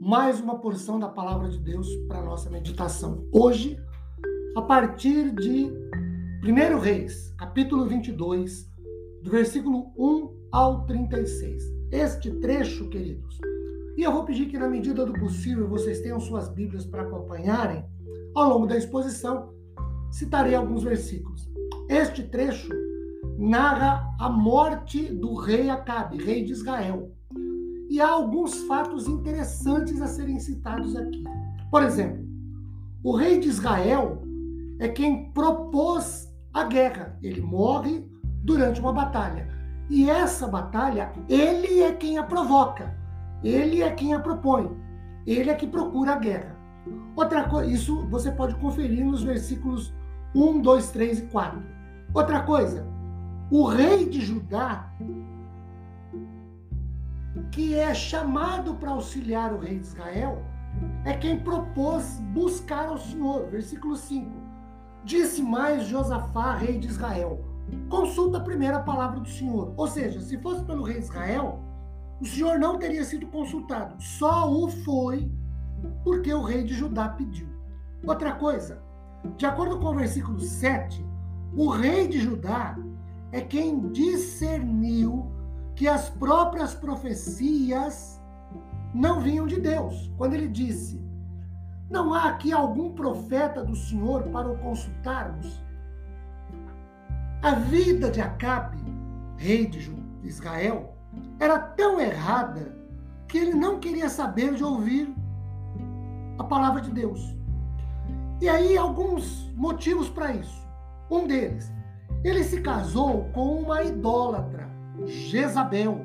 [0.00, 3.28] mais uma porção da palavra de Deus para nossa meditação.
[3.30, 3.78] Hoje,
[4.56, 5.70] a partir de
[6.42, 8.66] 1 Reis, capítulo 22,
[9.22, 11.62] do versículo 1 ao 36.
[11.92, 13.38] Este trecho, queridos,
[13.94, 17.84] e eu vou pedir que, na medida do possível, vocês tenham suas Bíblias para acompanharem.
[18.34, 19.52] Ao longo da exposição,
[20.10, 21.46] citarei alguns versículos.
[21.90, 22.70] Este trecho
[23.36, 27.12] narra a morte do rei Acabe, rei de Israel
[28.00, 31.24] há alguns fatos interessantes a serem citados aqui.
[31.70, 32.24] Por exemplo,
[33.02, 34.22] o rei de Israel
[34.78, 37.18] é quem propôs a guerra.
[37.22, 38.04] Ele morre
[38.42, 39.48] durante uma batalha.
[39.88, 42.94] E essa batalha, ele é quem a provoca.
[43.42, 44.70] Ele é quem a propõe.
[45.26, 46.56] Ele é que procura a guerra.
[47.16, 49.92] Outra coisa, isso você pode conferir nos versículos
[50.34, 51.62] 1, 2, 3 e 4.
[52.14, 52.86] Outra coisa,
[53.50, 54.90] o rei de Judá
[57.50, 60.42] que é chamado para auxiliar o rei de Israel,
[61.04, 63.46] é quem propôs buscar ao Senhor.
[63.48, 64.30] Versículo 5.
[65.04, 67.44] Disse mais Josafá, rei de Israel:
[67.88, 69.72] consulta a primeira palavra do Senhor.
[69.76, 71.60] Ou seja, se fosse pelo rei de Israel,
[72.20, 74.00] o Senhor não teria sido consultado.
[74.00, 75.30] Só o foi
[76.04, 77.48] porque o rei de Judá pediu.
[78.06, 78.82] Outra coisa,
[79.36, 81.04] de acordo com o versículo 7,
[81.56, 82.78] o rei de Judá
[83.32, 85.30] é quem discerniu
[85.74, 88.20] que as próprias profecias
[88.94, 90.10] não vinham de Deus.
[90.16, 91.02] Quando ele disse:
[91.88, 95.62] Não há aqui algum profeta do Senhor para o consultarmos?
[97.42, 98.78] A vida de Acabe,
[99.36, 99.90] rei de
[100.22, 100.94] Israel,
[101.38, 102.76] era tão errada
[103.26, 105.14] que ele não queria saber de ouvir
[106.38, 107.34] a palavra de Deus.
[108.40, 110.66] E aí, alguns motivos para isso.
[111.10, 111.72] Um deles,
[112.22, 114.69] ele se casou com uma idólatra.
[115.10, 116.04] Jezabel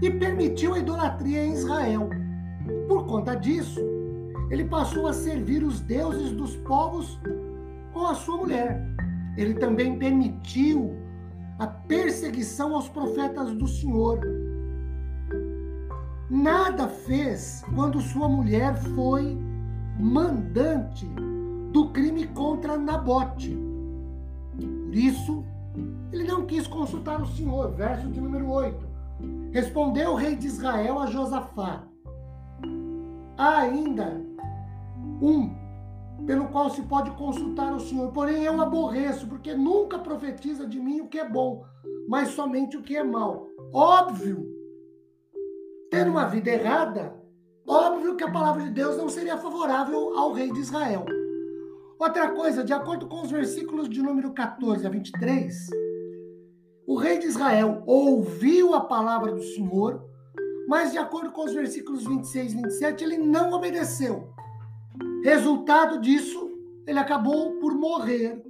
[0.00, 2.08] e permitiu a idolatria em Israel.
[2.88, 3.80] Por conta disso,
[4.50, 7.20] ele passou a servir os deuses dos povos
[7.92, 8.82] com a sua mulher.
[9.36, 10.94] Ele também permitiu
[11.58, 14.20] a perseguição aos profetas do Senhor.
[16.28, 19.38] Nada fez quando sua mulher foi
[19.98, 21.06] mandante
[21.72, 23.56] do crime contra Nabote.
[24.56, 25.44] Por isso,
[26.16, 27.70] ele não quis consultar o Senhor.
[27.72, 28.86] Verso de número 8.
[29.52, 31.86] Respondeu o rei de Israel a Josafá:
[33.36, 34.20] Há ainda
[35.20, 35.54] um
[36.26, 41.02] pelo qual se pode consultar o Senhor, porém eu aborreço, porque nunca profetiza de mim
[41.02, 41.64] o que é bom,
[42.08, 43.46] mas somente o que é mal.
[43.72, 44.46] Óbvio,
[45.90, 47.14] ter uma vida errada,
[47.66, 51.04] óbvio que a palavra de Deus não seria favorável ao rei de Israel.
[51.98, 55.68] Outra coisa, de acordo com os versículos de número 14 a 23,
[56.86, 60.04] o rei de Israel ouviu a palavra do Senhor,
[60.68, 64.32] mas de acordo com os versículos 26 e 27, ele não obedeceu.
[65.24, 66.50] Resultado disso,
[66.86, 68.42] ele acabou por morrer,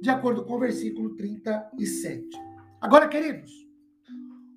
[0.00, 2.28] de acordo com o versículo 37.
[2.80, 3.50] Agora, queridos,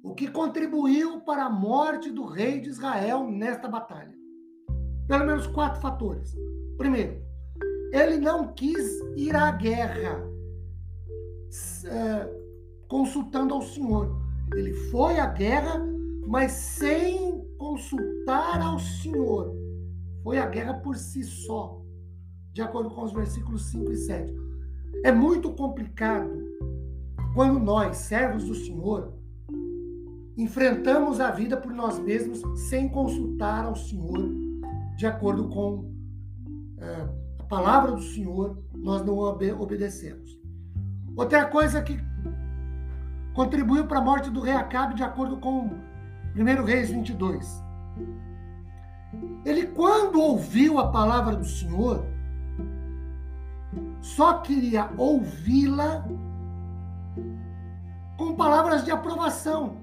[0.03, 4.13] o que contribuiu para a morte do rei de Israel nesta batalha?
[5.07, 6.35] Pelo menos quatro fatores.
[6.77, 7.21] Primeiro,
[7.91, 10.23] ele não quis ir à guerra.
[11.85, 12.42] É,
[12.87, 14.15] consultando ao Senhor.
[14.53, 15.81] Ele foi à guerra,
[16.27, 19.53] mas sem consultar ao Senhor.
[20.23, 21.81] Foi à guerra por si só,
[22.53, 24.33] de acordo com os versículos 5 e 7.
[25.03, 26.31] É muito complicado
[27.33, 29.13] quando nós, servos do Senhor,
[30.37, 34.19] enfrentamos a vida por nós mesmos sem consultar ao Senhor,
[34.95, 35.91] de acordo com
[36.77, 37.09] é,
[37.39, 40.39] a palavra do Senhor, nós não obedecemos.
[41.15, 41.97] Outra coisa que
[43.33, 45.71] contribuiu para a morte do rei Acabe, de acordo com
[46.35, 47.63] 1 Reis 22.
[49.45, 52.05] Ele, quando ouviu a palavra do Senhor,
[54.01, 56.05] só queria ouvi-la
[58.17, 59.77] com palavras de aprovação,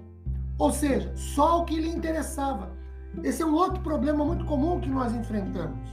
[0.58, 2.70] ou seja, só o que lhe interessava.
[3.22, 5.88] Esse é um outro problema muito comum que nós enfrentamos.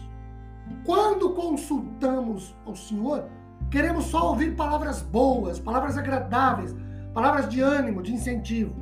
[0.86, 3.26] Quando consultamos ao Senhor,
[3.72, 6.76] queremos só ouvir palavras boas, palavras agradáveis,
[7.18, 8.76] palavras de ânimo, de incentivo.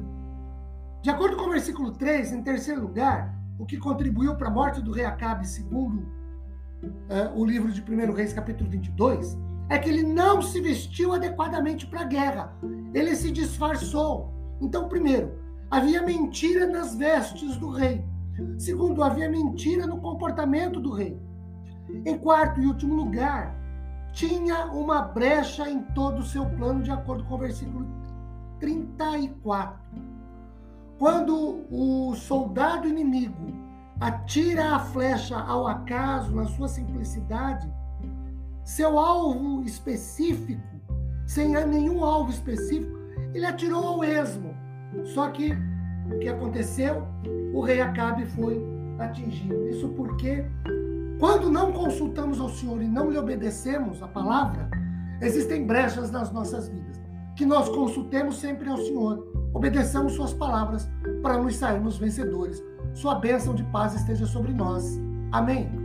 [1.02, 4.82] De acordo com o versículo 3, em terceiro lugar, o que contribuiu para a morte
[4.82, 6.00] do rei Acabe, segundo
[6.84, 9.38] uh, o livro de 1 Reis, capítulo 22,
[9.70, 12.54] é que ele não se vestiu adequadamente para a guerra.
[12.94, 14.34] Ele se disfarçou.
[14.60, 15.40] Então, primeiro,
[15.72, 18.04] havia mentira nas vestes do rei.
[18.58, 21.18] Segundo, havia mentira no comportamento do rei.
[22.06, 23.56] Em quarto e último lugar,
[24.12, 28.04] tinha uma brecha em todo o seu plano, de acordo com o versículo
[28.60, 29.80] 34.
[30.98, 33.54] Quando o soldado inimigo
[34.00, 37.72] atira a flecha ao acaso, na sua simplicidade,
[38.64, 40.64] seu alvo específico,
[41.28, 42.98] sem nenhum alvo específico,
[43.34, 44.56] ele atirou ao esmo.
[45.04, 45.52] Só que
[46.12, 47.08] o que aconteceu?
[47.54, 48.64] O rei Acabe foi
[49.00, 49.68] atingido.
[49.68, 50.46] Isso porque,
[51.20, 54.70] quando não consultamos ao Senhor e não lhe obedecemos a palavra,
[55.22, 56.95] existem brechas nas nossas vidas.
[57.36, 60.90] Que nós consultemos sempre ao Senhor, obedeçamos Suas palavras
[61.22, 62.64] para nos sairmos vencedores.
[62.94, 65.00] Sua bênção de paz esteja sobre nós.
[65.32, 65.85] Amém.